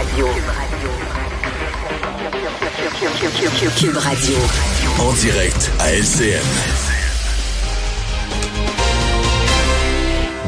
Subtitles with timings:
[0.00, 0.26] Radio.
[3.76, 4.34] Cube Radio.
[4.98, 6.40] En direct à LCN.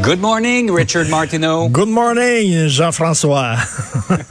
[0.03, 1.69] Good morning, Richard Martineau.
[1.69, 3.57] Good morning, Jean-François.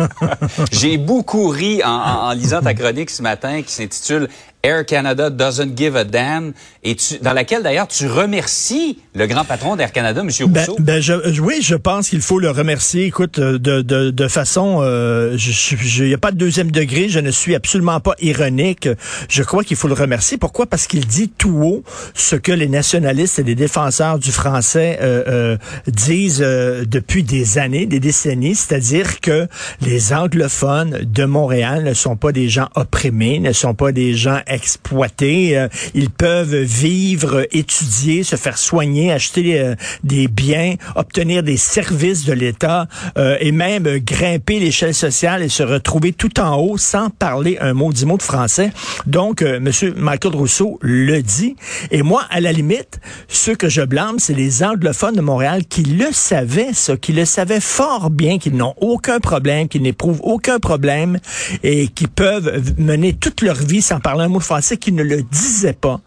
[0.71, 4.27] J'ai beaucoup ri en, en- en lisant ta chronique ce matin qui s'intitule
[4.63, 6.53] Air Canada doesn't give a damn
[6.83, 10.29] et tu, dans laquelle d'ailleurs tu remercies le grand patron d'Air Canada, M.
[10.47, 10.75] Ben, Rousseau.
[10.79, 13.05] ben, je, oui, je pense qu'il faut le remercier.
[13.05, 17.09] Écoute, euh, de, de, de façon, euh, il n'y a pas de deuxième degré.
[17.09, 18.87] Je ne suis absolument pas ironique.
[19.29, 20.37] Je crois qu'il faut le remercier.
[20.37, 20.65] Pourquoi?
[20.65, 21.83] Parce qu'il dit tout haut
[22.13, 25.57] ce que les nationalistes et les défenseurs du français euh, euh,
[25.87, 29.47] disent euh, depuis des années, des décennies, c'est-à-dire que
[29.81, 34.39] les anglophones de Montréal ne sont pas des gens opprimés, ne sont pas des gens
[34.51, 35.57] exploités.
[35.57, 42.25] Euh, ils peuvent vivre, étudier, se faire soigner, acheter euh, des biens, obtenir des services
[42.25, 42.87] de l'État
[43.17, 47.73] euh, et même grimper l'échelle sociale et se retrouver tout en haut sans parler un
[47.73, 48.71] mot, dix de français.
[49.05, 51.55] Donc, Monsieur Michael Rousseau le dit.
[51.91, 55.83] Et moi, à la limite, ceux que je blâme, c'est les anglophones de Montréal qui
[55.83, 60.59] le savaient, ça, qui le savaient fort bien, qu'ils n'ont aucun problème, qu'ils n'éprouvent aucun
[60.59, 61.19] problème
[61.63, 65.23] et qui peuvent mener toute leur vie sans parler un mot français, qui ne le
[65.23, 66.01] disaient pas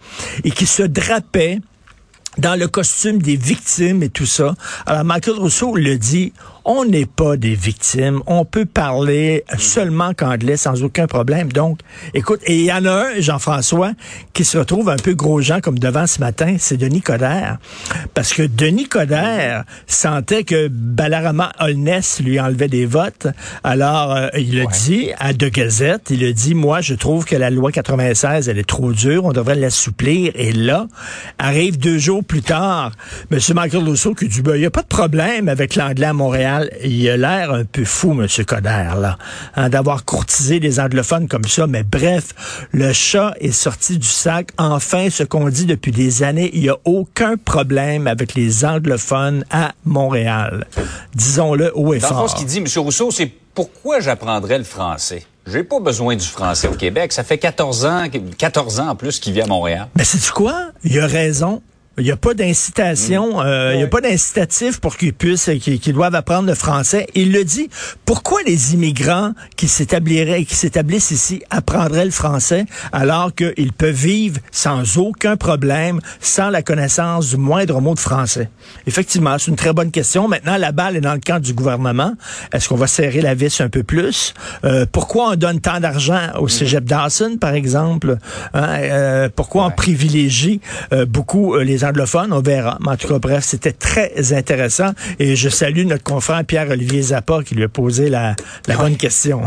[0.44, 1.60] et qui se drapaient
[2.38, 4.54] dans le costume des victimes et tout ça.
[4.86, 6.32] Alors, Michael Rousseau le dit,
[6.64, 8.22] on n'est pas des victimes.
[8.26, 11.52] On peut parler seulement qu'anglais sans aucun problème.
[11.52, 11.80] Donc,
[12.14, 13.92] écoute, et il y en a un, Jean-François,
[14.32, 17.58] qui se retrouve un peu gros gens comme devant ce matin, c'est Denis Coderre.
[18.14, 23.26] Parce que Denis Coderre sentait que Balarama Holness lui enlevait des votes.
[23.62, 27.36] Alors, euh, il a dit à De Gazette, il a dit, moi, je trouve que
[27.36, 30.32] la loi 96, elle est trop dure, on devrait l'assouplir.
[30.34, 30.86] Et là,
[31.38, 32.92] arrive deux jours plus tard,
[33.30, 33.38] M.
[33.54, 36.70] Michael Rousseau qui dit, ben, il n'y a pas de problème avec l'anglais à Montréal.
[36.82, 38.26] Il a l'air un peu fou, M.
[38.46, 39.18] Coderre, là,
[39.54, 41.66] hein, d'avoir courtisé des anglophones comme ça.
[41.66, 44.48] Mais bref, le chat est sorti du sac.
[44.58, 49.44] Enfin, ce qu'on dit depuis des années, il n'y a aucun problème avec les anglophones
[49.50, 50.66] à Montréal.
[51.14, 52.30] Disons-le haut et Dans fond, fort.
[52.30, 52.66] ce qu'il dit, M.
[52.76, 55.24] Rousseau, c'est pourquoi j'apprendrais le français?
[55.46, 57.12] J'ai pas besoin du français au Québec.
[57.12, 58.04] Ça fait 14 ans,
[58.38, 59.88] 14 ans en plus qu'il vit à Montréal.
[59.94, 60.70] Mais c'est quoi?
[60.84, 61.60] Il a raison.
[61.96, 65.78] Il n'y a pas d'incitation, euh, il n'y a pas d'incitatif pour qu'ils puissent, qu'ils
[65.78, 67.06] qu'ils doivent apprendre le français.
[67.14, 67.70] Il le dit.
[68.04, 74.40] Pourquoi les immigrants qui s'établiraient, qui s'établissent ici apprendraient le français alors qu'ils peuvent vivre
[74.50, 78.50] sans aucun problème, sans la connaissance du moindre mot de français?
[78.88, 80.26] Effectivement, c'est une très bonne question.
[80.26, 82.14] Maintenant, la balle est dans le camp du gouvernement.
[82.52, 84.34] Est-ce qu'on va serrer la vis un peu plus?
[84.64, 88.16] Euh, pourquoi on donne tant d'argent au cégep Dawson, par exemple?
[88.52, 90.60] Hein, euh, pourquoi on privilégie
[90.92, 92.32] euh, beaucoup euh, les anglophones?
[92.32, 92.78] On verra.
[92.80, 94.92] Mais en tout cas, bref, c'était très intéressant.
[95.18, 98.34] Et je salue notre confrère Pierre-Olivier Zappa qui lui a posé la,
[98.66, 99.42] la bonne question.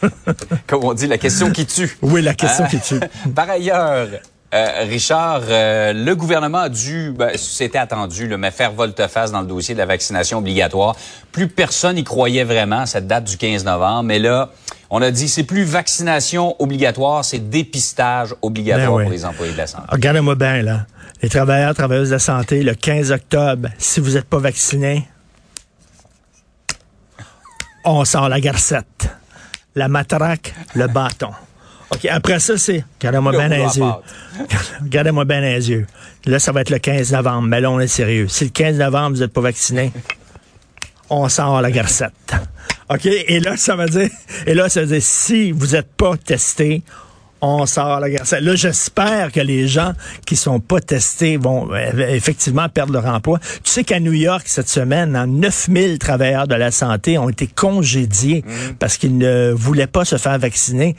[0.66, 1.96] Comme on dit, la question qui tue.
[2.02, 3.00] oui, la question Euh, qui tue.
[3.34, 4.08] Par ailleurs,
[4.52, 9.40] euh, Richard, euh, le gouvernement a dû, ben, c'était attendu, le mais faire volte-face dans
[9.40, 10.96] le dossier de la vaccination obligatoire.
[11.32, 14.02] Plus personne y croyait vraiment, cette date du 15 novembre.
[14.04, 14.50] Mais là,
[14.90, 19.02] on a dit, c'est plus vaccination obligatoire, c'est dépistage obligatoire Ben oui.
[19.04, 19.84] pour les employés de la santé.
[19.88, 20.86] Regardez-moi bien, là.
[21.22, 25.06] Les travailleurs, travailleuses de la santé, le 15 octobre, si vous n'êtes pas vacciné,
[27.84, 29.10] on sort la garcette,
[29.74, 31.30] la matraque, le bâton.
[31.92, 32.84] OK, après ça, c'est...
[32.98, 33.92] Regardez-moi bien les yeux.
[34.82, 35.86] Regardez-moi bien les yeux.
[36.24, 38.28] Là, ça va être le 15 novembre, mais là, on est sérieux.
[38.28, 39.92] Si le 15 novembre, vous n'êtes pas vacciné,
[41.08, 42.34] on sort la garcette.
[42.90, 43.06] OK?
[43.06, 44.10] Et là, ça veut dire,
[44.46, 46.82] et là, ça veut dire, si vous n'êtes pas testé,
[47.42, 48.42] on sort la garcette.
[48.42, 49.92] Là, j'espère que les gens
[50.26, 53.38] qui sont pas testés vont euh, effectivement perdre leur emploi.
[53.62, 57.46] Tu sais qu'à New York, cette semaine, hein, 9000 travailleurs de la santé ont été
[57.46, 58.44] congédiés
[58.78, 60.96] parce qu'ils ne voulaient pas se faire vacciner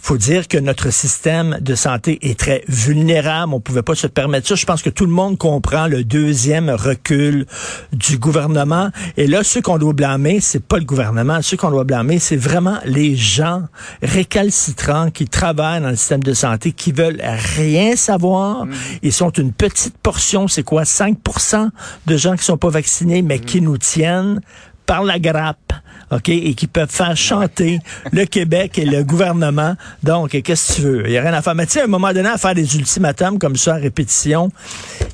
[0.00, 3.52] faut dire que notre système de santé est très vulnérable.
[3.52, 4.54] On pouvait pas se permettre ça.
[4.54, 7.46] Je pense que tout le monde comprend le deuxième recul
[7.92, 8.90] du gouvernement.
[9.16, 11.42] Et là, ceux qu'on doit blâmer, c'est pas le gouvernement.
[11.42, 13.64] Ceux qu'on doit blâmer, c'est vraiment les gens
[14.02, 17.20] récalcitrants qui travaillent dans le système de santé, qui veulent
[17.56, 18.66] rien savoir.
[19.02, 20.48] Ils sont une petite portion.
[20.48, 20.84] C'est quoi?
[20.84, 21.68] 5%
[22.06, 24.40] de gens qui sont pas vaccinés, mais qui nous tiennent
[24.88, 25.72] par la grappe.
[26.10, 27.80] OK, et qui peuvent faire chanter
[28.12, 29.76] le Québec et le gouvernement.
[30.02, 31.02] Donc, qu'est-ce que tu veux?
[31.04, 31.54] Il n'y a rien à faire.
[31.54, 34.50] Mais tu sais, à un moment donné, à faire des ultimatums comme ça à répétition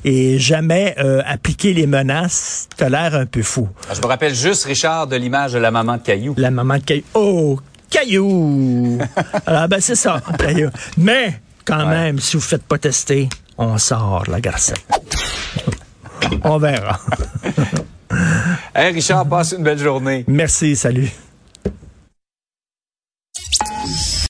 [0.05, 3.67] et jamais euh, appliquer les menaces, t'as l'air un peu fou.
[3.93, 6.33] Je me rappelle juste, Richard, de l'image de la maman de Caillou.
[6.37, 7.03] La maman de Caillou.
[7.13, 8.99] Oh, Caillou!
[9.45, 10.69] Alors, ben, c'est ça, Caillou.
[10.97, 14.85] Mais, quand même, si vous ne faites pas tester, on sort la garcette.
[16.45, 17.01] on verra.
[18.77, 20.25] Hey, Richard, passe une belle journée.
[20.27, 21.09] Merci, salut.